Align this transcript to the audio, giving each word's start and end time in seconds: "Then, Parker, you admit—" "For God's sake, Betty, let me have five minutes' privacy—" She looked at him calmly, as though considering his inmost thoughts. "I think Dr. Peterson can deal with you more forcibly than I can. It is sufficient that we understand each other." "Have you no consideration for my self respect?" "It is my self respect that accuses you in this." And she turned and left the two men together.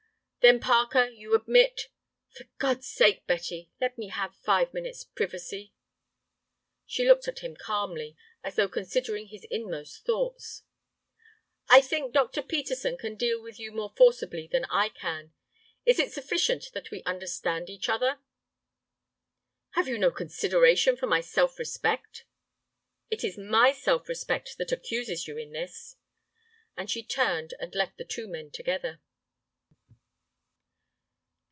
"Then, 0.43 0.59
Parker, 0.59 1.05
you 1.07 1.35
admit—" 1.35 1.81
"For 2.31 2.45
God's 2.57 2.87
sake, 2.87 3.27
Betty, 3.27 3.69
let 3.79 3.95
me 3.95 4.07
have 4.07 4.35
five 4.37 4.73
minutes' 4.73 5.03
privacy—" 5.03 5.71
She 6.87 7.07
looked 7.07 7.27
at 7.27 7.41
him 7.41 7.55
calmly, 7.55 8.17
as 8.43 8.55
though 8.55 8.67
considering 8.67 9.27
his 9.27 9.43
inmost 9.51 10.03
thoughts. 10.03 10.63
"I 11.69 11.79
think 11.79 12.11
Dr. 12.11 12.41
Peterson 12.41 12.97
can 12.97 13.15
deal 13.17 13.39
with 13.39 13.59
you 13.59 13.71
more 13.71 13.93
forcibly 13.95 14.47
than 14.47 14.65
I 14.71 14.89
can. 14.89 15.31
It 15.85 15.99
is 15.99 16.11
sufficient 16.11 16.71
that 16.73 16.89
we 16.89 17.03
understand 17.03 17.69
each 17.69 17.87
other." 17.87 18.17
"Have 19.73 19.87
you 19.87 19.99
no 19.99 20.09
consideration 20.09 20.97
for 20.97 21.05
my 21.05 21.21
self 21.21 21.59
respect?" 21.59 22.25
"It 23.11 23.23
is 23.23 23.37
my 23.37 23.73
self 23.73 24.09
respect 24.09 24.57
that 24.57 24.71
accuses 24.71 25.27
you 25.27 25.37
in 25.37 25.51
this." 25.51 25.97
And 26.75 26.89
she 26.89 27.03
turned 27.03 27.53
and 27.59 27.75
left 27.75 27.99
the 27.99 28.05
two 28.05 28.27
men 28.27 28.49
together. 28.49 29.01